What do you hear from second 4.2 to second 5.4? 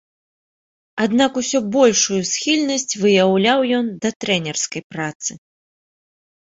трэнерскай працы.